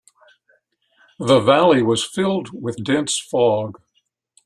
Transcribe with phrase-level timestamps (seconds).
[1.19, 3.79] The valley was filled with dense fog.